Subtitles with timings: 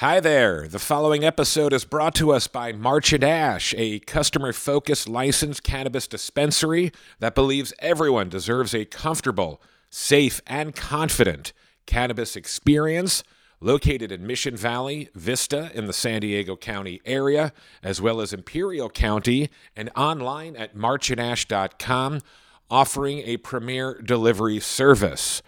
[0.00, 0.68] Hi there.
[0.68, 5.62] The following episode is brought to us by March and Ash, a customer focused licensed
[5.62, 11.54] cannabis dispensary that believes everyone deserves a comfortable, safe, and confident
[11.86, 13.24] cannabis experience.
[13.58, 18.90] Located in Mission Valley, Vista in the San Diego County area, as well as Imperial
[18.90, 22.20] County, and online at marchandash.com,
[22.68, 25.40] offering a premier delivery service.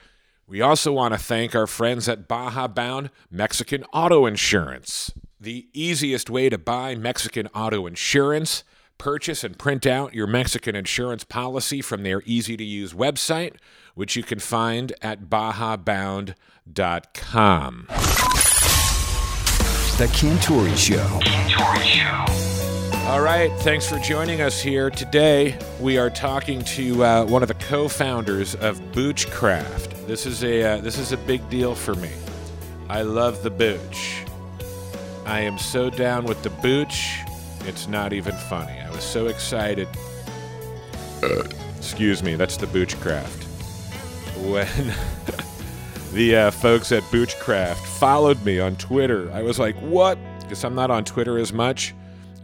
[0.49, 5.13] We also want to thank our friends at Baja Bound Mexican Auto Insurance.
[5.39, 8.65] The easiest way to buy Mexican auto insurance,
[8.97, 13.57] purchase and print out your Mexican insurance policy from their easy to use website,
[13.95, 16.35] which you can find at bajabound.com.
[19.99, 21.21] The Cantore Show.
[23.07, 24.89] All right, thanks for joining us here.
[24.89, 29.88] Today, we are talking to uh, one of the co-founders of Boochcraft.
[30.09, 32.11] This is a uh, this is a big deal for me.
[32.89, 34.25] I love the booch.
[35.25, 37.19] I am so down with the booch.
[37.67, 38.81] It's not even funny.
[38.81, 39.87] I was so excited.
[41.77, 43.45] Excuse me, that's the Boochcraft.
[44.51, 44.95] When
[46.15, 50.75] the uh, folks at Boochcraft followed me on Twitter, I was like, "What?" Because I'm
[50.75, 51.95] not on Twitter as much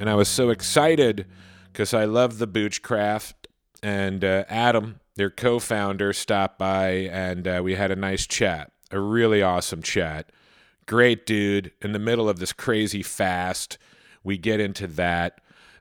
[0.00, 1.26] and I was so excited
[1.72, 3.34] because I love the Boochcraft.
[3.82, 8.98] And uh, Adam, their co-founder, stopped by, and uh, we had a nice chat, a
[8.98, 10.30] really awesome chat.
[10.86, 11.72] Great dude.
[11.80, 13.78] In the middle of this crazy fast,
[14.22, 15.40] we get into that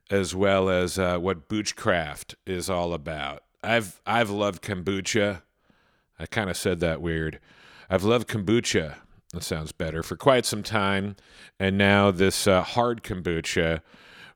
[0.10, 3.44] as well as uh, what Boochcraft is all about.
[3.64, 5.42] I've I've loved kombucha.
[6.20, 7.40] I kind of said that weird.
[7.90, 8.96] I've loved kombucha.
[9.32, 11.16] That sounds better for quite some time,
[11.60, 13.82] and now this uh, hard kombucha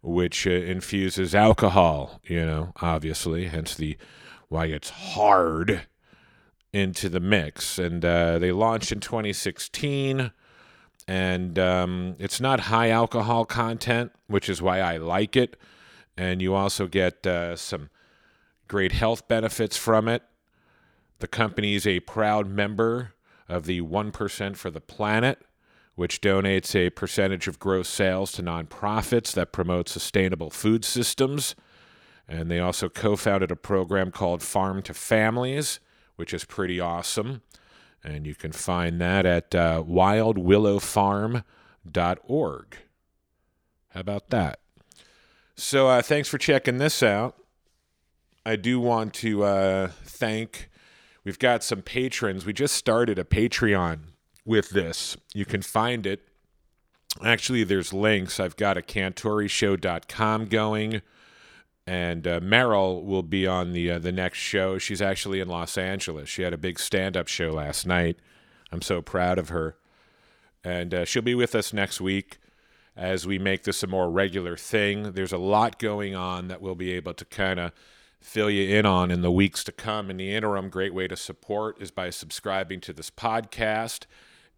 [0.02, 3.98] which uh, infuses alcohol, you know, obviously, hence the
[4.50, 5.88] why it's hard
[6.74, 7.78] into the mix.
[7.78, 10.32] And uh, they launched in 2016,
[11.08, 15.58] and um, it's not high alcohol content, which is why I like it.
[16.18, 17.90] And you also get uh, some
[18.68, 20.24] great health benefits from it.
[21.20, 23.14] The company is a proud member
[23.48, 25.40] of the 1% for the Planet
[25.98, 31.56] which donates a percentage of gross sales to nonprofits that promote sustainable food systems.
[32.28, 35.80] And they also co founded a program called Farm to Families,
[36.16, 37.42] which is pretty awesome.
[38.04, 42.78] And you can find that at uh, wildwillowfarm.org.
[43.90, 44.60] How about that?
[45.56, 47.36] So, uh, thanks for checking this out.
[48.46, 50.70] I do want to uh, thank,
[51.26, 52.46] we've got some patrons.
[52.46, 54.00] We just started a Patreon
[54.46, 55.18] with this.
[55.34, 56.22] You can find it.
[57.24, 58.40] Actually, there's links.
[58.40, 61.02] I've got a cantoreshow.com going,
[61.88, 64.78] and uh, Meryl will be on the uh, the next show.
[64.78, 66.30] She's actually in Los Angeles.
[66.30, 68.18] She had a big stand up show last night.
[68.72, 69.78] I'm so proud of her,
[70.64, 72.38] and uh, she'll be with us next week
[72.96, 75.14] as we make this a more regular thing.
[75.14, 77.72] There's a lot going on that we'll be able to kind of
[78.20, 80.10] fill you in on in the weeks to come.
[80.10, 84.06] In the interim, great way to support is by subscribing to this podcast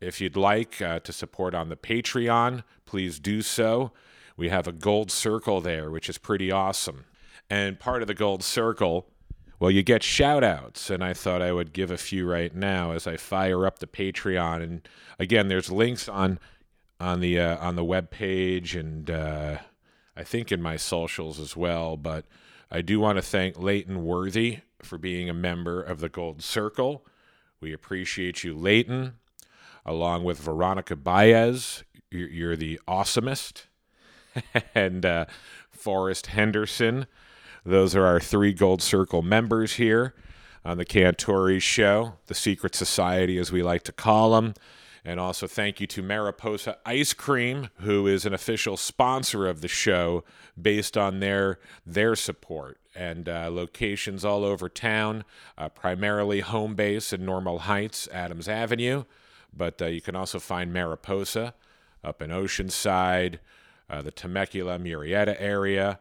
[0.01, 3.91] if you'd like uh, to support on the Patreon, please do so.
[4.38, 7.06] We have a gold circle there, which is pretty awesome.
[7.50, 9.08] And part of the gold circle,
[9.60, 10.90] well, you get shout outs.
[10.90, 13.88] And I thought I would give a few right now as I fire up the
[13.88, 14.64] Patreon.
[14.64, 14.88] And
[15.18, 16.40] again, there's links on
[17.00, 19.58] on the uh, on the web page and uh,
[20.18, 21.98] I think in my socials as well.
[21.98, 22.26] But
[22.70, 27.06] I do want to thank Leighton Worthy for being a member of the Gold Circle.
[27.62, 29.14] We appreciate you, Leighton
[29.86, 31.84] along with Veronica Baez.
[32.12, 33.64] You're, the awesomest.
[34.76, 35.26] and uh,
[35.70, 37.08] Forrest Henderson.
[37.66, 40.14] Those are our three Gold Circle members here
[40.64, 44.53] on the Cantore Show, the Secret Society, as we like to call them.
[45.06, 49.68] And also thank you to Mariposa Ice Cream, who is an official sponsor of the
[49.68, 50.24] show
[50.62, 55.24] based on their their support and uh, locations all over town,
[55.58, 59.06] uh, primarily home base in Normal Heights, Adams Avenue.
[59.56, 61.53] But uh, you can also find Mariposa
[62.03, 63.39] up in Oceanside,
[63.89, 66.00] uh, the Temecula, Murrieta area.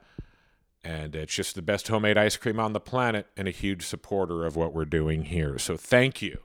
[0.84, 4.46] And it's just the best homemade ice cream on the planet and a huge supporter
[4.46, 5.58] of what we're doing here.
[5.58, 6.38] So thank you.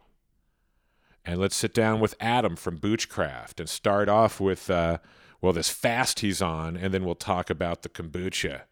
[1.26, 4.98] And let's sit down with Adam from Boochcraft and start off with, uh,
[5.42, 8.64] well, this fast he's on, and then we'll talk about the kombucha,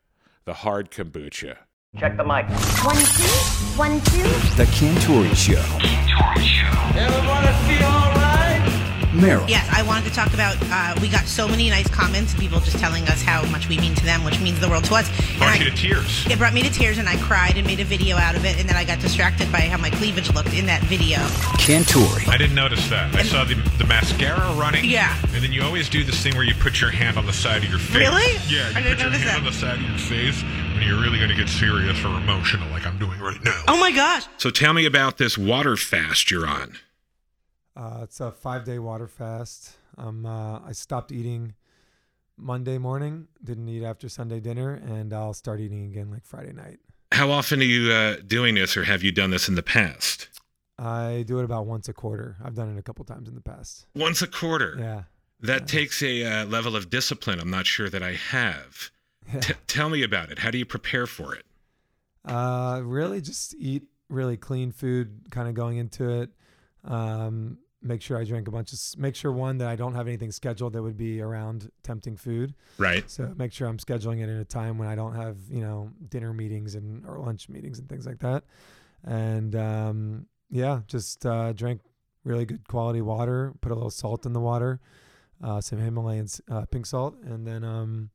[0.44, 1.58] the hard kombucha.
[1.98, 2.50] Check the mic.
[2.84, 3.24] One, two,
[3.78, 4.24] one, two.
[4.58, 5.62] The Cantore Show.
[6.98, 8.01] Everybody feel all right?
[9.22, 9.48] Meryl.
[9.48, 10.58] Yes, I wanted to talk about.
[10.72, 13.94] Uh, we got so many nice comments, people just telling us how much we mean
[13.96, 15.08] to them, which means the world to us.
[15.30, 16.26] And Brought I- you to tears.
[16.30, 18.60] it brought me to tears, and I cried and made a video out of it,
[18.60, 21.20] and then I got distracted by how my cleavage looked in that video.
[21.62, 22.28] Cantore.
[22.28, 23.14] I didn't notice that.
[23.16, 24.86] I saw the, the mascara running.
[24.86, 25.16] Yeah.
[25.34, 27.64] And then you always do this thing where you put your hand on the side
[27.64, 27.98] of your face.
[27.98, 28.34] Really?
[28.48, 28.70] Yeah.
[28.72, 29.38] You I put didn't your notice hand that.
[29.38, 30.42] on the side of your face
[30.74, 33.62] when you're really going to get serious or emotional, like I'm doing right now.
[33.68, 34.26] Oh my gosh!
[34.38, 36.78] So tell me about this water fast you're on.
[37.76, 39.78] Uh, it's a five day water fast.
[39.98, 41.54] Um, uh, I stopped eating
[42.38, 46.80] Monday morning, didn't eat after Sunday dinner, and I'll start eating again like Friday night.
[47.12, 50.28] How often are you uh, doing this, or have you done this in the past?
[50.80, 52.38] I do it about once a quarter.
[52.44, 53.86] I've done it a couple times in the past.
[53.96, 54.76] Once a quarter.
[54.80, 55.04] Yeah.
[55.42, 58.92] That takes a uh, level of discipline I'm not sure that I have.
[59.32, 59.40] Yeah.
[59.40, 60.40] T- tell me about it.
[60.40, 61.46] How do you prepare for it?
[62.26, 66.32] Uh, really just eat really clean food, kind of going into it.
[66.84, 70.08] Um, make sure I drink a bunch of, make sure one that I don't have
[70.08, 72.54] anything scheduled that would be around tempting food.
[72.78, 73.10] Right.
[73.10, 75.90] So make sure I'm scheduling it in a time when I don't have, you know,
[76.10, 78.44] dinner meetings and or lunch meetings and things like that.
[79.04, 81.82] And um, yeah, just uh, drink
[82.24, 83.54] really good quality water.
[83.62, 84.80] Put a little salt in the water,
[85.44, 88.12] uh, some Himalayan uh, pink salt, and then um,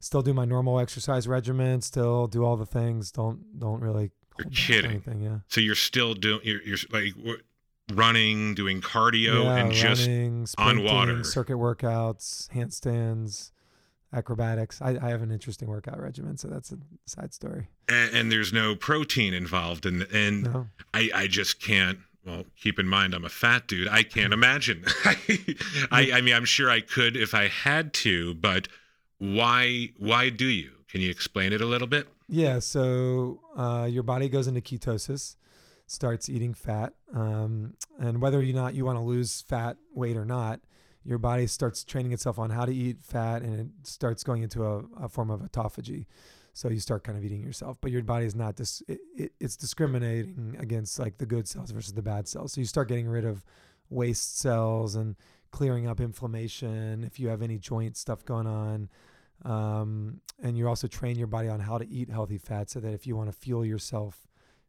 [0.00, 1.82] still do my normal exercise regimen.
[1.82, 3.12] Still do all the things.
[3.12, 4.10] Don't don't really.
[4.38, 4.90] You're kidding.
[4.90, 5.38] Anything, yeah.
[5.48, 7.40] So you're still doing, you're, you're like what,
[7.92, 11.22] running, doing cardio, yeah, and just running, on water.
[11.24, 13.52] circuit workouts, handstands,
[14.12, 14.80] acrobatics.
[14.82, 17.68] I, I have an interesting workout regimen, so that's a side story.
[17.88, 20.68] and, and there's no protein involved and and No.
[20.94, 24.84] I, I just can't well keep in mind i'm a fat dude i can't imagine
[25.92, 28.66] I, I mean i'm sure i could if i had to but
[29.18, 34.02] why why do you can you explain it a little bit Yeah, so uh, your
[34.02, 35.36] body goes into ketosis,
[35.86, 40.24] starts eating fat, um, and whether or not you want to lose fat weight or
[40.24, 40.60] not,
[41.04, 44.64] your body starts training itself on how to eat fat, and it starts going into
[44.64, 46.06] a, a form of autophagy.
[46.52, 49.32] So you start kind of eating yourself, but your body is not dis- it, it,
[49.38, 52.54] it's discriminating against like the good cells versus the bad cells.
[52.54, 53.44] So you start getting rid of
[53.90, 55.16] waste cells and
[55.50, 58.88] clearing up inflammation if you have any joint stuff going on
[59.44, 62.92] um, and you also train your body on how to eat healthy fat so that
[62.92, 64.26] if you want to fuel yourself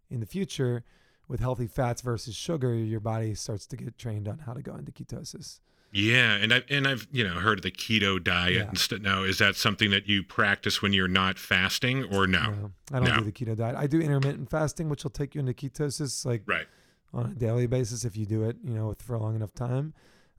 [0.09, 0.83] in the future
[1.27, 4.75] with healthy fats versus sugar your body starts to get trained on how to go
[4.75, 5.59] into ketosis.
[5.91, 8.67] Yeah and i and i've you know heard of the keto diet Yeah.
[8.67, 8.99] and stuff.
[9.01, 12.39] Now is that something that you practice when you're not fasting or no?
[12.51, 13.17] No, i don't No.
[13.19, 13.75] do the keto diet.
[13.75, 16.67] I do intermittent fasting which will take you into ketosis like right.
[17.13, 19.93] on a daily basis if you do it you know for a long enough time.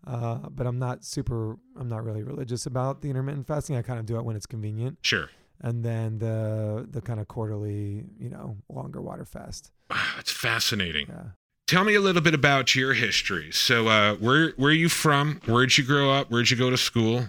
[0.06, 3.75] Uh, but i'm not super i'm not really religious about the intermittent fasting.
[3.76, 4.99] I kind of do it when it's convenient.
[5.02, 5.29] Sure
[5.60, 11.06] and then the the kind of quarterly you know longer water fast wow it's fascinating
[11.08, 11.22] yeah
[11.66, 13.52] Tell me a little bit about your history.
[13.52, 15.38] So, uh, where where are you from?
[15.44, 16.31] Where'd you grow up?
[16.31, 17.26] Where'd you go to school?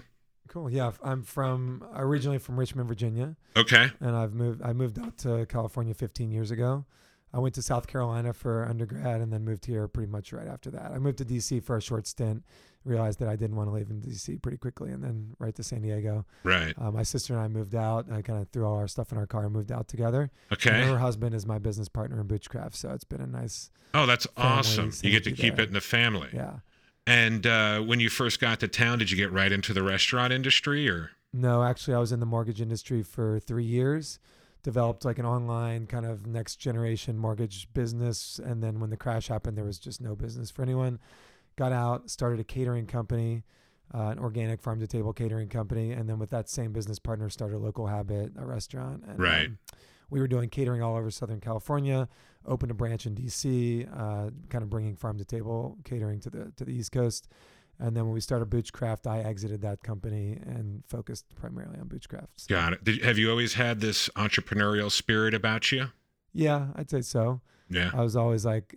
[0.48, 0.70] Cool.
[0.70, 4.62] Yeah, I'm from originally from Richmond, Virginia, Okay, and I've moved.
[4.62, 6.86] I moved out to California 15 years ago.
[7.34, 10.72] I went to South Carolina for undergrad, and then moved here pretty much right after
[10.72, 10.92] that.
[10.92, 12.44] I moved to DC for a short stint.
[12.86, 15.64] Realized that I didn't want to live in DC pretty quickly, and then right to
[15.64, 16.26] San Diego.
[16.44, 16.74] right.
[16.78, 18.10] Uh, my sister and I moved out.
[18.12, 20.32] I kind of threw all our stuff in our car and moved out together.
[20.50, 20.88] And Okay.
[20.88, 23.70] her husband is my business partner in Boochcraft, so it's been a nice.
[23.94, 24.92] Oh, that's awesome.
[25.04, 25.66] You get to keep there.
[25.66, 26.30] it in the family.
[26.34, 26.60] Yeah.
[27.06, 30.32] And uh, when you first got to town, did you get right into the restaurant
[30.32, 34.20] industry, or No, actually, I was in the mortgage industry for three years.
[34.62, 39.30] Developed like an online kind of next generation mortgage business, and then when the crash
[39.30, 41.00] happened, there was just no business for anyone.
[41.56, 43.44] Got out, started a catering company,
[43.94, 47.30] uh, an organic farm to table catering company, and then with that same business partner,
[47.30, 49.04] started local habit, a restaurant.
[49.08, 49.48] And, Right.
[49.48, 49.60] um,
[50.10, 52.10] we were doing catering all over Southern California.
[52.46, 56.52] Opened a branch in DC, uh, kind of bringing farm to table catering to the
[56.58, 57.28] to the East Coast.
[57.80, 62.42] And then when we started Boochcraft, I exited that company and focused primarily on Boochcraft.
[62.42, 62.84] So, got it?
[62.84, 65.88] Did, have you always had this entrepreneurial spirit about you?
[66.34, 67.42] yeah, I'd say so.
[67.70, 67.92] Yeah.
[67.94, 68.76] I was always like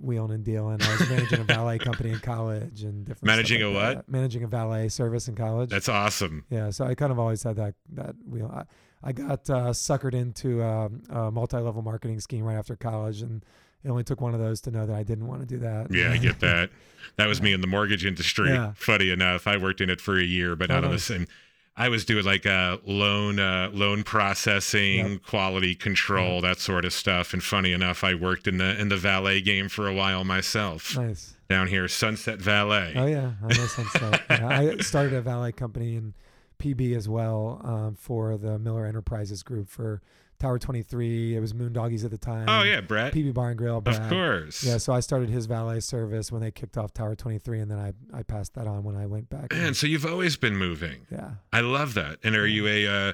[0.00, 0.80] wheeling and dealing.
[0.82, 3.24] I was managing a valet company in college and different.
[3.24, 3.96] Managing like a what?
[3.96, 4.08] that.
[4.08, 5.70] Managing a valet service in college.
[5.70, 6.44] That's awesome.
[6.50, 6.70] yeah.
[6.70, 8.50] So I kind of always had that that wheel.
[8.52, 8.64] I,
[9.06, 13.44] I got uh, suckered into um, a multi-level marketing scheme right after college, and
[13.84, 15.88] it only took one of those to know that I didn't want to do that.
[15.90, 16.70] Yeah, I get that.
[17.16, 18.48] That was me in the mortgage industry.
[18.48, 18.72] Yeah.
[18.74, 21.28] Funny enough, I worked in it for a year, but not on the same.
[21.76, 25.22] I was doing like a loan uh, loan processing, Yep.
[25.24, 27.32] quality control, that sort of stuff.
[27.32, 30.96] And funny enough, I worked in the in the valet game for a while myself
[30.96, 31.34] nice.
[31.48, 32.94] down here, Sunset Valet.
[32.96, 34.22] Oh yeah, I know Sunset.
[34.30, 36.14] yeah, I started a valet company in
[36.58, 40.00] PB as well um, for the Miller Enterprises Group for
[40.38, 41.36] Tower 23.
[41.36, 42.46] It was Moondoggies at the time.
[42.48, 43.12] Oh yeah, Brett.
[43.12, 43.82] PB Bar and Grill.
[43.84, 44.62] Of course.
[44.62, 47.78] Yeah, so I started his valet service when they kicked off Tower 23, and then
[47.78, 49.52] I, I passed that on when I went back.
[49.52, 51.06] And- so you've always been moving.
[51.10, 51.32] yeah.
[51.52, 52.18] I love that.
[52.22, 53.12] And are you a uh,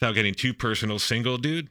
[0.00, 1.68] without getting too personal single dude?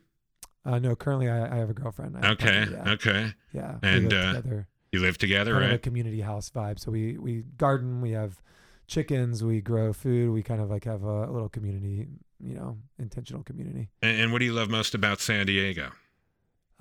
[0.65, 2.17] Uh, no, currently I, I have a girlfriend.
[2.21, 2.67] I Okay.
[2.71, 2.91] Yeah.
[2.91, 3.33] Okay.
[3.51, 3.75] yeah.
[3.81, 4.67] And, live uh, together.
[4.91, 6.77] You live together, kind of a community house vibe.
[6.77, 8.41] So we we garden, we have
[8.87, 12.07] chickens, we grow food, we kind of like have a little community,
[12.43, 13.89] you know, intentional community.
[14.01, 15.91] And, and what do you love most about San Diego?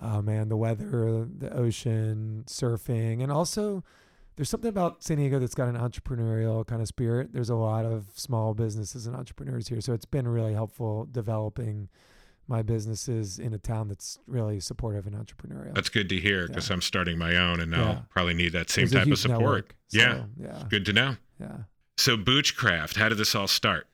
[0.03, 3.85] Oh man, the weather, the ocean, surfing, and also
[4.37, 7.33] there's something about San Diego that's got an entrepreneurial kind of spirit.
[7.35, 11.91] There's a lot of small businesses and entrepreneurs here, so it's been really helpful developing
[12.49, 15.75] my businesses in a town that's really supportive and entrepreneurial.
[15.75, 16.75] That's good to hear because Yeah.
[16.75, 17.83] I'm starting my own and Yeah.
[17.83, 19.41] I'll probably need that same There's type of support.
[19.41, 20.15] network, yeah.
[20.15, 21.17] so, yeah, Good to know.
[21.39, 21.57] yeah.
[21.99, 23.87] So Boochcraft, how did this all start?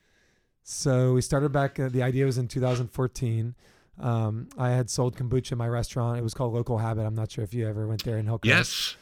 [0.68, 1.78] So we started back.
[1.78, 3.54] Uh, the idea was in 2014.
[4.00, 6.18] Um, I had sold kombucha in my restaurant.
[6.18, 7.06] It was called Local Habit.
[7.06, 8.44] I'm not sure if you ever went there in Hillcrest.
[8.44, 8.96] Yes.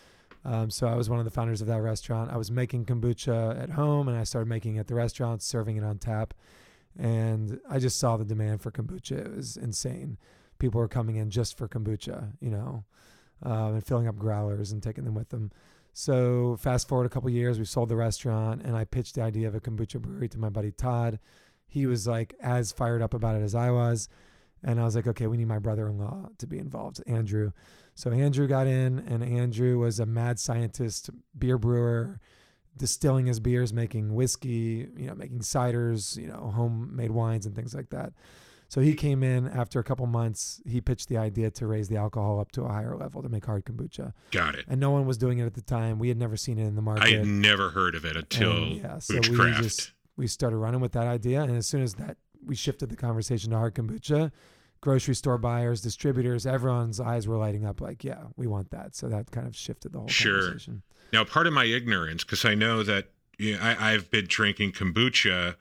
[0.44, 2.30] Um, so I was one of the founders of that restaurant.
[2.30, 5.78] I was making kombucha at home, and I started making it at the restaurant, serving
[5.78, 6.35] it on tap.
[6.99, 9.25] And I just saw the demand for kombucha.
[9.25, 10.18] It was insane.
[10.59, 12.85] People were coming in just for kombucha, you know,
[13.42, 15.50] um, and filling up growlers and taking them with them.
[15.94, 19.49] So fast forward a couple years, we sold the restaurant, and I pitched the idea
[19.49, 21.18] of a kombucha brewery to my buddy Todd.
[21.66, 24.09] He was like as fired up about it as I was.
[24.62, 27.52] And I was like, okay, we need my brother-in-law to be involved, Andrew.
[27.94, 32.18] So Andrew got in, and Andrew was a mad scientist, beer brewer,
[32.76, 37.75] distilling his beers, making whiskey, you know, making ciders, you know, homemade wines and things
[37.75, 38.14] like that.
[38.68, 40.61] So he came in after a couple months.
[40.66, 43.44] He pitched the idea to raise the alcohol up to a higher level to make
[43.44, 44.64] hard kombucha, Got it.
[44.66, 45.99] and no one was doing it at the time.
[45.99, 47.04] We had never seen it in the market.
[47.04, 50.80] I had never heard of it until And, yeah, so we just we started running
[50.80, 54.30] with that idea, and as soon as that we shifted the conversation to hard kombucha,
[54.80, 57.80] grocery store buyers, distributors, everyone's eyes were lighting up.
[57.80, 58.94] Like, yeah, we want that.
[58.94, 60.40] So that kind of shifted the whole Sure.
[60.42, 60.83] conversation.
[61.12, 64.73] Now, part of my ignorance, because I know that you know, I, I've been drinking
[64.73, 65.56] kombucha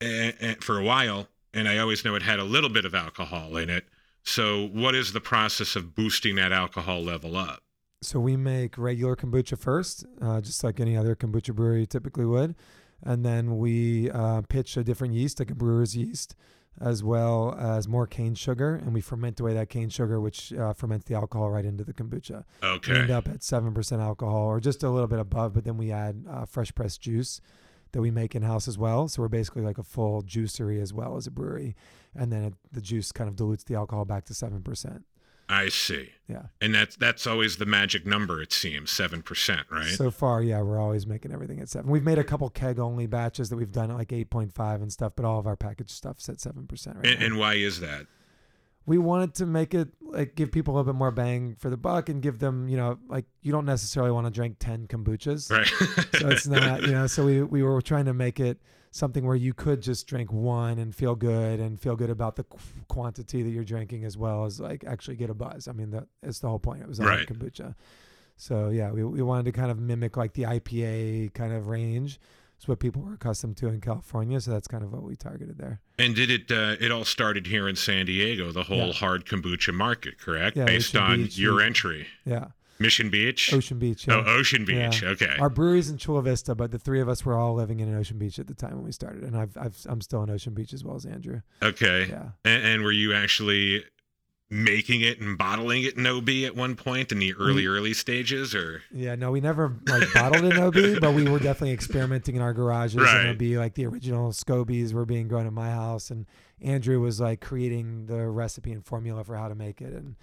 [0.00, 2.94] eh, eh, for a while, and I always know it had a little bit of
[2.94, 3.86] alcohol in it.
[4.24, 7.62] So, what is the process of boosting that alcohol level up?
[8.02, 12.54] So we make regular kombucha first, uh, just like any other kombucha brewery typically would,
[13.02, 16.34] and then we uh, pitch a different yeast, like a brewer's yeast,
[16.80, 20.72] as well as more cane sugar, and we ferment away that cane sugar, which uh,
[20.72, 22.44] ferments the alcohol right into the kombucha.
[22.62, 23.12] We end Okay.
[23.12, 26.24] up at seven percent alcohol, or just a little bit above, but then we add
[26.28, 27.40] uh, fresh pressed juice
[27.92, 29.08] that we make in house as well.
[29.08, 31.74] So we're basically like a full juicery as well as a brewery,
[32.14, 35.04] and then it, the juice kind of dilutes the alcohol back to seven percent.
[35.48, 36.10] I see.
[36.28, 36.42] Yeah.
[36.60, 38.42] And that's that's always the magic number.
[38.42, 39.86] It seems seven percent, right?
[39.86, 41.90] So far, yeah, we're always making everything at seven.
[41.90, 44.82] We've made a couple keg only batches that we've done at like eight point five
[44.82, 47.54] and stuff, but all of our packaged stuff's at seven percent right and, and why
[47.54, 48.06] is that?
[48.88, 51.76] We wanted to make it like give people a little bit more bang for the
[51.76, 55.50] buck and give them, you know, like you don't necessarily want to drink ten kombuchas.
[55.50, 55.66] Right.
[56.18, 59.36] so it's not you know so we, we were trying to make it something where
[59.36, 63.42] you could just drink one and feel good and feel good about the qu- quantity
[63.42, 66.40] that you're drinking as well as like actually get a buzz i mean that is
[66.40, 67.26] the whole point it was all Right.
[67.28, 67.74] kombucha
[68.36, 72.18] so yeah we, we wanted to kind of mimic like the ipa kind of range
[72.58, 75.56] it's what people were accustomed to in california so that's kind of what we targeted
[75.58, 76.50] there And did it?
[76.50, 78.92] Uh, it all started here in San Diego, the whole Yeah.
[78.92, 80.56] hard kombucha market, correct?
[80.56, 82.48] Yeah, Based Ocean on Beach, your entry, yeah
[82.80, 83.52] Mission Beach.
[83.52, 84.22] ocean beach Oh.
[84.24, 85.02] Ocean Beach.
[85.02, 85.08] Yeah.
[85.10, 85.34] Okay.
[85.40, 88.18] Our brewery's in Chula Vista, but the three of us were all living in Ocean
[88.18, 90.72] Beach at the time when we started, and I've, I've I'm still in Ocean Beach
[90.72, 91.40] as well as Andrew.
[91.60, 92.06] okay.
[92.08, 93.82] Yeah, And, and were you actually
[94.50, 98.54] making it and bottling it in OB at one point in the early, early stages,
[98.54, 102.42] or Yeah, no, we never like bottled in OB, but we were definitely experimenting in
[102.42, 102.96] our garages.
[102.96, 103.26] Right.
[103.26, 106.26] And OB, like the original Scobies were being grown at my house, and
[106.62, 110.16] Andrew was like creating the recipe and formula for how to make it, and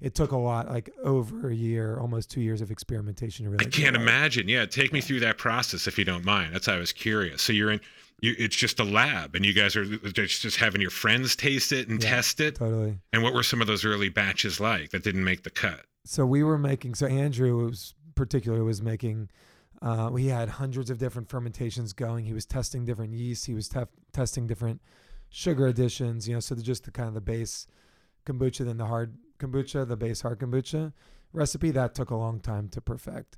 [0.00, 3.66] it took a lot, like over a year, almost two years of experimentation to really.
[3.66, 4.48] I can't imagine.
[4.48, 6.54] Yeah, take me through that process if you don't mind.
[6.54, 7.42] That's I was curious.
[7.42, 7.80] So you're in,
[8.20, 11.72] you, it's just a lab, and you guys are just just having your friends taste
[11.72, 12.10] it and Yeah.
[12.10, 12.54] test it.
[12.56, 12.98] Totally.
[13.12, 15.84] And what were some of those early batches like that didn't make the cut?
[16.06, 19.28] so we were making so andrew was particularly was making
[19.82, 23.68] uh, we had hundreds of different fermentations going he was testing different yeasts he was
[23.68, 24.80] tef- testing different
[25.28, 27.66] sugar additions you know so the, just the kind of the base
[28.24, 30.92] kombucha then the hard kombucha the base hard kombucha
[31.32, 33.36] recipe that took a long time to perfect.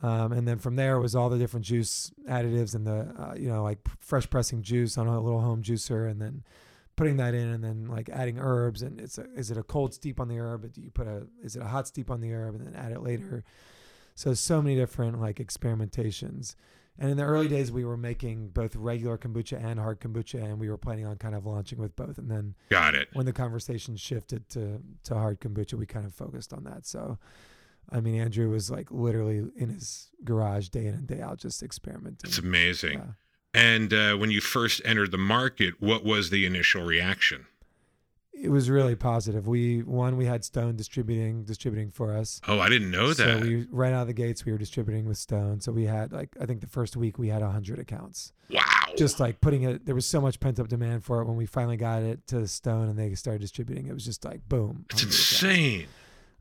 [0.00, 3.48] Um, and then from there was all the different juice additives and the uh, you
[3.48, 6.44] know like fresh pressing juice on a little home juicer and then
[6.96, 8.82] putting that in and then like adding herbs.
[8.82, 10.72] And it's a, is it a cold steep on the herb?
[10.72, 12.54] Do you put a is it a hot steep on the herb?
[12.54, 13.44] And then add it later.
[14.14, 16.54] So so many different like experimentations
[16.98, 20.60] And in the early days, we were making both regular kombucha and hard kombucha, and
[20.60, 22.18] we were planning on kind of launching with both.
[22.18, 23.08] And then Got it.
[23.14, 26.86] when the conversation shifted to to hard kombucha, we kind of focused on that.
[26.86, 27.18] So,
[27.90, 31.62] I mean, Andrew was like literally in his garage day in and day out, just
[31.62, 32.18] experimenting.
[32.24, 32.98] It's amazing.
[32.98, 33.04] Yeah.
[33.54, 37.46] And uh, when you first entered the market, what was the initial reaction?
[38.34, 39.46] It was really positive.
[39.46, 42.40] We one we had Stone distributing distributing for us.
[42.48, 43.42] Oh, I didn't know So that.
[43.42, 45.60] we right out of the gates we were distributing with Stone.
[45.60, 48.32] So we had like I think the first week we had hundred accounts.
[48.50, 48.60] wow.
[48.96, 51.26] Just like putting it, there was so much pent up demand for it.
[51.26, 54.48] When we finally got it to Stone and they started distributing, it was just like
[54.48, 54.86] boom.
[54.90, 55.86] It's insane.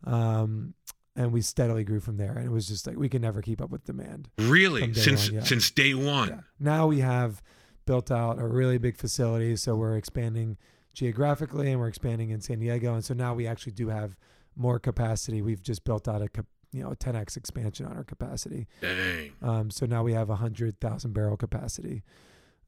[0.05, 0.73] Um,
[1.15, 2.33] and we steadily grew from there.
[2.37, 4.29] And it was just like we could never keep up with demand.
[4.37, 4.93] Really?
[4.93, 5.43] Since one, yeah.
[5.43, 6.29] since day one.
[6.29, 6.39] Yeah.
[6.59, 7.41] Now we have
[7.85, 10.57] built out a really big facility, so we're expanding
[10.93, 14.15] geographically and we're expanding in San Diego, and so now we actually do have
[14.55, 15.41] more capacity.
[15.41, 16.29] We've just built out a
[16.71, 18.67] you know a 10x expansion on our capacity.
[18.81, 19.31] Dang.
[19.41, 22.03] Um, so now we have a hundred thousand barrel capacity,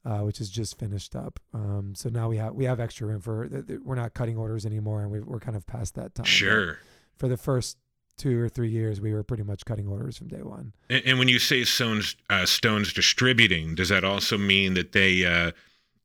[0.04, 1.40] uh, which is just finished up.
[1.52, 4.36] Um, so now we have we have extra room for th- th- we're not cutting
[4.36, 6.26] orders anymore, and we we're kind of past that time.
[6.26, 6.78] Sure.
[7.16, 7.78] For the first
[8.16, 10.72] two or three years, we were pretty much cutting orders from day one.
[10.88, 15.24] And, and when you say Stones, uh, Stones distributing, does that also mean that they
[15.24, 15.52] uh,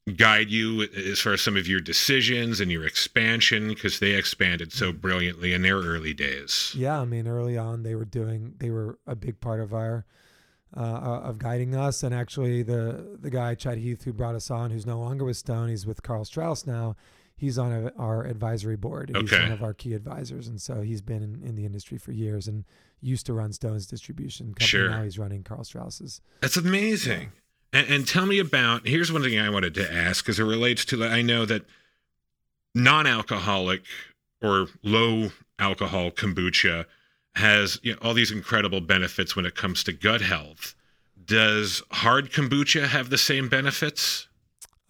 [0.10, 3.68] guide you as far as some of your decisions and your expansion?
[3.68, 6.74] Because they expanded so brilliantly in their early days.
[6.78, 10.06] Yeah, I mean, early on they were doing they were a big part of our
[10.78, 14.72] uh, of guiding us, and actually the the guy Chad Heath who brought us on,
[14.72, 16.96] who's no longer with Stone, he's with Karl Strauss now.
[17.36, 19.10] He's on a, our advisory board.
[19.16, 19.42] He's Okay.
[19.44, 22.48] one of our key advisors, and so he's been in, in the industry for years
[22.50, 22.66] and
[23.02, 24.68] used to run Stone's distribution company.
[24.68, 24.90] Sure.
[24.90, 26.20] Now he's running Karl Strauss's.
[26.42, 27.32] That's amazing.
[27.72, 30.86] And, and tell me about here's one thing I wanted to ask because it relates
[30.86, 31.64] to I know that
[32.76, 33.84] non-alcoholic
[34.42, 36.86] or low alcohol kombucha
[37.36, 40.76] has you know, all these incredible benefits when it comes to gut health.
[41.26, 44.28] Does hard kombucha have the same benefits?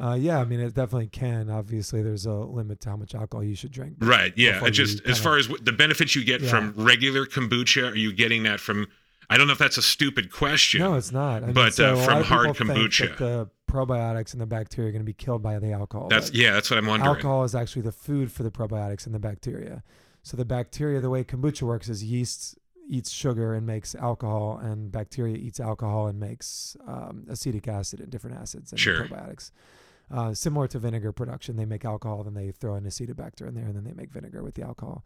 [0.01, 1.49] Uh, yeah, I mean, it definitely can.
[1.49, 3.95] Obviously, there's a limit to how much alcohol you should drink.
[3.99, 4.31] Right.
[4.37, 4.69] Yeah.
[4.69, 6.49] Just as far as the benefits you get Yeah.
[6.49, 8.87] from regular kombucha, are you getting that from?
[9.29, 10.79] I don't know if that's a stupid question.
[10.81, 11.43] No, it's not.
[11.43, 13.17] I mean, But, so uh, from hard kombucha.
[13.17, 16.07] the probiotics and the bacteria are going to be killed by the alcohol.
[16.07, 16.51] that's yeah.
[16.53, 17.15] That's what I'm wondering.
[17.15, 19.83] alcohol is actually the food for the probiotics and the bacteria.
[20.23, 22.57] So the bacteria, the way kombucha works is yeast
[22.91, 28.09] eats sugar and makes alcohol, and bacteria eats alcohol and makes um, acetic acid and
[28.09, 29.05] different acids and Sure.
[29.05, 29.51] probiotics.
[30.11, 33.65] Uh, similar to vinegar production, they make alcohol, then they throw an acetobacter in there,
[33.65, 35.05] and then they make vinegar with the alcohol.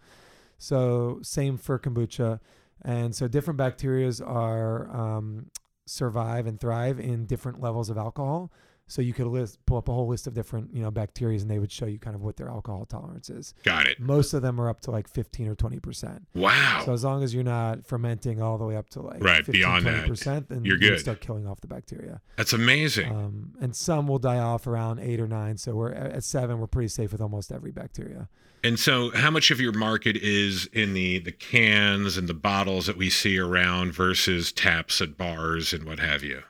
[0.58, 2.40] So same for kombucha,
[2.82, 5.48] and so different bacterias are um,
[5.86, 8.52] survive and thrive in different levels of alcohol.
[8.94, 11.50] So you could list, pull up a whole list of different, you know, bacteria, and
[11.50, 13.56] they would show you kind of what their alcohol tolerance is.
[13.64, 14.00] Got it.
[14.00, 16.28] Most of them are up to like 15 or 20 percent.
[16.36, 16.84] Wow.
[16.86, 19.52] So as long as you're not fermenting all the way up to like Right, 15,
[19.54, 20.92] beyond that, percent, then you're good.
[20.92, 22.22] you start killing off the bacteria.
[22.38, 23.10] That's amazing.
[23.12, 25.58] Um, and some will die off around eight or nine.
[25.58, 26.60] So we're at at seven.
[26.60, 28.30] We're pretty safe with almost every bacteria.
[28.64, 32.86] And so, how much of your market is in the the cans and the bottles
[32.86, 36.44] that we see around versus taps at bars and what have you?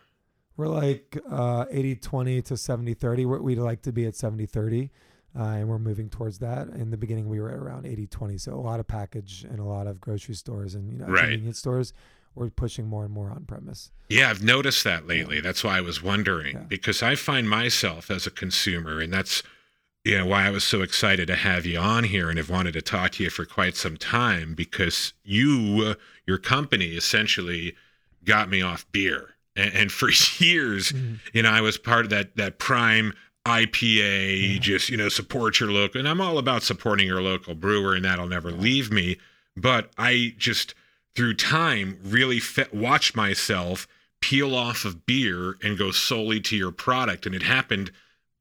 [0.55, 3.25] We're like uh, 80 20 to 70 30.
[3.25, 4.91] We're, we'd like to be at 70 30.
[5.35, 6.67] Uh, and we're moving towards that.
[6.69, 8.37] In the beginning, we were at around 80 20.
[8.37, 11.21] So a lot of package and a lot of grocery stores and you know Right.
[11.21, 11.93] convenience stores.
[12.35, 13.91] We're pushing more and more on premise.
[14.09, 15.39] Yeah, I've noticed that lately.
[15.39, 16.63] That's why I was wondering Yeah.
[16.63, 19.41] because I find myself as a consumer, and that's
[20.03, 22.73] you know why I was so excited to have you on here and have wanted
[22.73, 25.95] to talk to you for quite some time because you,
[26.27, 27.73] your company, essentially
[28.25, 31.19] got me off beer, and, and for years, Mhm.
[31.33, 33.13] you know, I was part of that that prime
[33.45, 37.93] IPA, just you know, support your local, and I'm all about supporting your local brewer,
[37.95, 39.17] and that'll never leave me.
[39.55, 40.73] But I just
[41.15, 43.87] through time really fe- watched myself
[44.21, 47.91] peel off of beer and go solely to your product, and it happened.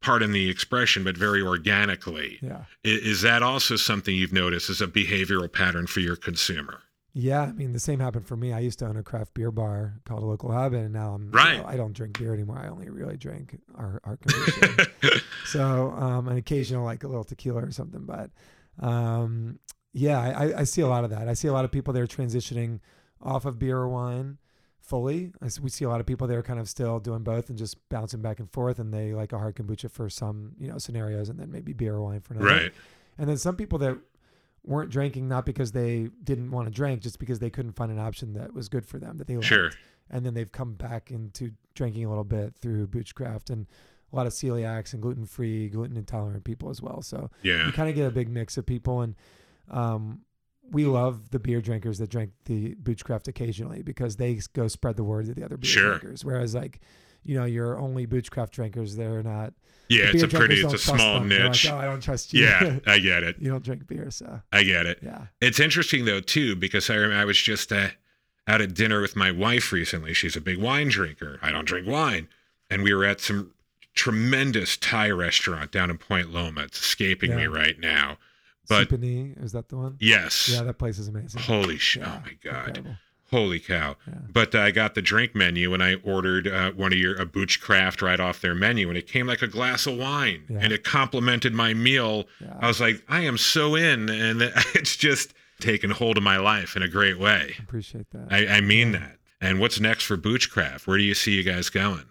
[0.00, 2.38] Pardon the expression, but very organically.
[2.42, 2.64] Yeah.
[2.84, 6.80] I- Is that also something you've noticed as a behavioral pattern for your consumer?
[7.14, 8.52] Yeah, I mean the same happened for me.
[8.54, 11.24] I used to own a craft beer bar called a Local Habit, and now I'm
[11.24, 11.58] you Right.
[11.58, 12.58] know, I don't drink beer anymore.
[12.58, 15.22] I only really drink our our kombucha.
[15.46, 18.04] so um, an occasional like a little tequila or something.
[18.06, 18.30] But
[18.80, 19.58] um,
[19.92, 21.28] yeah, I, I- see a lot of that.
[21.28, 22.80] I see a lot of people that are transitioning
[23.20, 24.38] off of beer or wine
[24.80, 25.32] fully.
[25.42, 27.58] I we see a lot of people that are kind of still doing both and
[27.58, 30.78] just bouncing back and forth, and they like a hard kombucha for some you know
[30.78, 32.48] scenarios, and then maybe beer or wine for another.
[32.50, 32.72] right.
[33.18, 33.98] And then some people that
[34.64, 37.98] weren't drinking not because they didn't want to drink, just because they couldn't find an
[37.98, 39.46] option that was good for them that they liked.
[39.48, 39.70] Sure.
[40.10, 43.66] And then they've come back into drinking a little bit through Boochcraft and
[44.12, 47.00] a lot of celiacs and gluten free, gluten intolerant people as well.
[47.02, 47.66] So Yeah.
[47.66, 49.00] you kind of get a big mix of people.
[49.00, 49.14] And
[49.70, 50.20] um,
[50.70, 55.04] we love the beer drinkers that drink the Boochcraft occasionally because they go spread the
[55.04, 55.98] word to the other beer Sure.
[55.98, 56.24] drinkers.
[56.24, 56.80] Whereas like,
[57.24, 59.52] you know, your only Boochcraft drinkers, they're not.
[59.88, 61.28] Yeah, it's a pretty, it's a small them.
[61.28, 61.66] Niche.
[61.66, 62.44] Like, oh, I don't trust you.
[62.44, 63.36] Yeah, I get it.
[63.38, 65.00] you don't drink beer, so I get it.
[65.02, 65.26] yeah.
[65.40, 67.88] It's interesting though too because I I was just uh,
[68.46, 70.14] out at dinner with my wife recently.
[70.14, 71.38] She's a big wine drinker.
[71.42, 72.28] I don't drink wine,
[72.70, 73.52] and we were at some
[73.94, 76.62] tremendous Thai restaurant down in Point Loma.
[76.62, 78.16] It's escaping me right now,
[78.68, 79.96] but Symphony, is that the one?
[80.00, 80.48] yes.
[80.48, 81.42] Yeah, that place is amazing.
[81.42, 82.02] Holy shit!
[82.02, 82.68] Yeah, oh my god!
[82.68, 82.96] incredible.
[83.32, 83.96] Holy cow!
[84.06, 84.14] Yeah.
[84.32, 87.26] But uh, I got the drink menu and I ordered uh, one of your a
[87.26, 90.58] Boochcraft right off their menu, and it came like a glass of wine, Yeah.
[90.60, 92.26] and it complemented my meal.
[92.40, 92.56] Yeah.
[92.60, 94.42] I was like, I am so in, and
[94.74, 97.54] it's just taken hold of my life in a great way.
[97.58, 98.28] I appreciate that.
[98.30, 99.18] I, I mean that.
[99.40, 100.86] And what's next for Boochcraft?
[100.86, 102.04] Where do you see you guys going?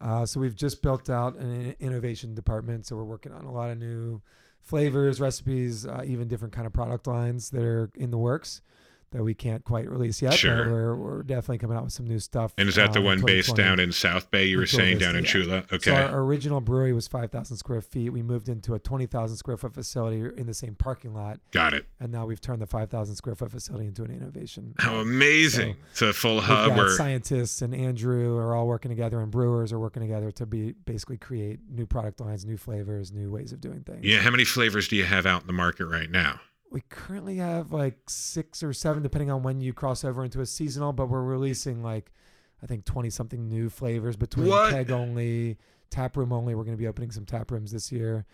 [0.00, 2.86] Uh, so we've just built out an innovation department.
[2.86, 4.22] So we're working on a lot of new
[4.60, 8.60] flavors, recipes, uh, even different kind of product lines that are in the works
[9.12, 10.34] that we can't quite release yet.
[10.34, 10.70] Sure.
[10.70, 12.52] We're, we're definitely coming out with some new stuff.
[12.56, 14.44] And is that the um, one based down in South Bay?
[14.44, 15.30] You were saying down in yeah.
[15.30, 15.64] Chula.
[15.68, 15.90] So Okay.
[15.92, 18.10] our original brewery was 5,000 square feet.
[18.10, 21.40] We moved into a 20,000 square foot facility in the same parking lot.
[21.50, 21.86] Got it.
[21.98, 24.74] And now we've turned the 5,000 square foot facility into an innovation.
[24.78, 25.76] How amazing!
[25.90, 29.78] it's a full hub where scientists and Andrew are all working together, and brewers are
[29.80, 33.80] working together to be basically create new product lines, new flavors, new ways of doing
[33.80, 34.04] things.
[34.04, 34.20] yeah.
[34.20, 36.40] How many flavors do you have out in the market right now?
[36.70, 40.46] We currently have like six or seven, depending on when you cross over into a
[40.46, 42.12] seasonal, but we're releasing like
[42.62, 44.70] I think twenty something new flavors between What?
[44.72, 45.58] keg only,
[45.90, 46.54] tap room only.
[46.54, 48.24] We're going to be opening some tap rooms this year.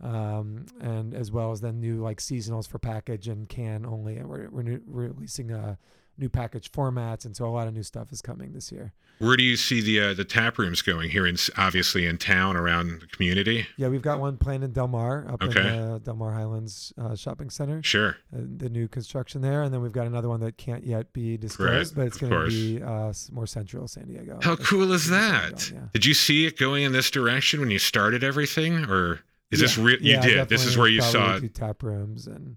[0.00, 4.16] Um, and as well as then new like seasonals for package and can only.
[4.16, 5.76] And we're, we're, new, we're releasing uh,
[6.22, 7.26] new package formats.
[7.26, 8.92] And so a lot of new stuff is coming this year.
[9.18, 11.26] Where do you see the uh, the tap rooms going here?
[11.26, 13.66] In obviously in town around the community.
[13.76, 15.60] Yeah, we've got one planned in Del Mar, up Okay.
[15.60, 18.16] in the Del Mar Highlands uh, shopping center, Sure.
[18.34, 21.36] uh, the new construction there, and then we've got another one that can't yet be
[21.36, 24.40] disclosed, but it's going to be uh, more central San Diego.
[24.42, 25.68] How It's- cool is it's gonna be that?
[25.70, 25.88] going, yeah.
[25.92, 29.20] Did you see it going in this direction when you started everything, or
[29.52, 30.00] is this real?
[30.00, 30.48] You Yeah, did.
[30.48, 31.54] This is where you saw it.
[31.54, 32.56] tap rooms and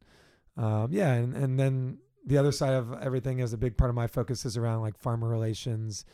[0.57, 3.95] um, yeah, and and then the other side of everything is a big part of
[3.95, 6.05] my focus is around like farmer relations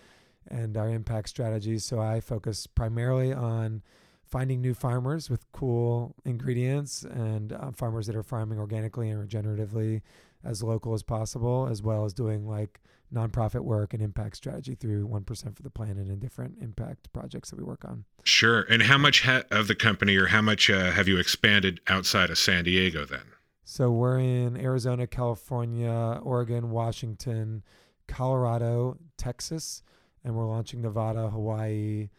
[0.47, 1.86] and our impact strategies.
[1.86, 3.82] So I focus primarily on
[4.26, 10.02] finding new farmers with cool ingredients and uh, farmers that are farming organically and regeneratively
[10.43, 12.80] as local as possible, as well as doing like
[13.13, 17.58] nonprofit work and impact strategy through 1% for the planet and different impact projects that
[17.58, 18.06] we work on.
[18.24, 18.62] Sure.
[18.69, 22.30] And how much ha- of the company, or how much uh, have you expanded outside
[22.30, 23.06] of San Diego?
[23.06, 23.24] Then.
[23.63, 27.63] So we're in Arizona, California, Oregon, Washington,
[28.08, 29.84] Colorado, Texas,
[30.24, 32.10] and we're launching Nevada, Hawaii,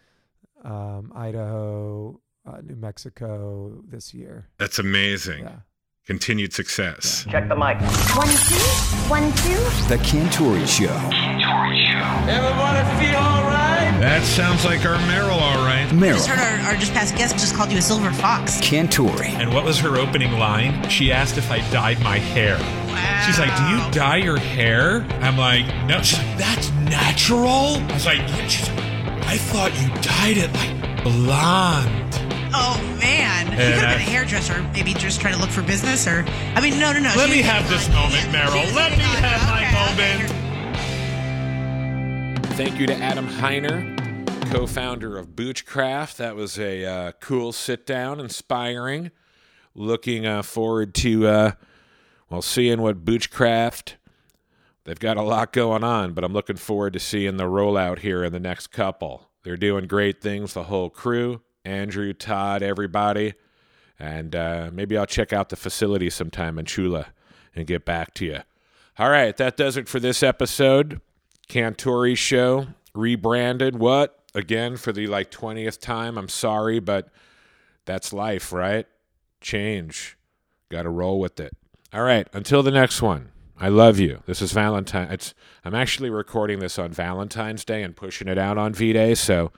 [0.64, 4.48] um, Idaho, uh, New Mexico this year.
[4.58, 5.44] That's amazing.
[5.44, 5.56] Yeah.
[6.06, 7.24] Continued success.
[7.30, 7.78] Check the mic.
[8.16, 8.58] One, two,
[9.08, 9.54] one, two.
[9.86, 10.90] The Cantore Show.
[12.28, 13.96] Everyone if we all right.
[14.00, 15.71] That sounds like our Meryl, all right.
[15.90, 18.60] Meryl Just heard our, our just past guest just called you a silver fox.
[18.60, 19.22] Cantore.
[19.24, 20.88] And what was her opening line?
[20.88, 22.56] She asked if I dyed my hair.
[22.58, 23.22] Wow.
[23.26, 27.90] She's like, "Do you dye your hair?" I'm like, "No." She's like, "That's natural." I
[27.92, 28.78] was like, "Yeah." She's like,
[29.26, 31.88] "I thought you dyed it like blonde."
[32.54, 34.62] Oh man, you could have been a hairdresser.
[34.74, 37.12] Maybe just trying to look for business, or I mean, no, no, no.
[37.16, 38.74] Let she me have this on- moment, yeah, Meryl.
[38.74, 39.72] Let getting me on- have my okay,
[40.20, 40.30] moment.
[40.30, 40.38] okay.
[42.56, 43.96] Thank you to Adam Heiner,
[44.52, 46.18] co-founder of Boochcraft.
[46.18, 49.10] That was a uh, cool sit down, inspiring.
[49.74, 51.52] Looking uh, forward to uh,
[52.28, 53.94] well seeing what Boochcraft.
[54.84, 58.22] They've got a lot going on, but I'm looking forward to seeing the rollout here
[58.22, 59.30] in the next couple.
[59.42, 63.32] They're doing great things, the whole crew, Andrew, Todd, everybody,
[63.98, 67.06] and uh, maybe I'll check out the facility sometime in Chula
[67.54, 68.40] and get back to you.
[68.98, 71.00] All right, that does it for this episode.
[71.48, 73.78] Cantore show rebranded.
[73.78, 74.21] What?
[74.34, 76.16] Again for the like 20th time.
[76.16, 77.08] I'm sorry, but
[77.84, 78.86] that's life, right?
[79.40, 80.16] Change.
[80.70, 81.56] Got to roll with it.
[81.92, 83.28] All right, until the next one.
[83.58, 84.22] I love you.
[84.26, 85.08] This is Valentine.
[85.12, 89.52] It's I'm actually recording this on Valentine's Day and pushing it out on V-Day, so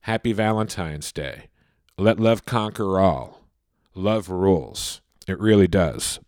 [0.00, 1.48] happy Valentine's Day.
[1.96, 3.40] Let love conquer all.
[3.94, 5.00] Love rules.
[5.26, 6.18] It really does.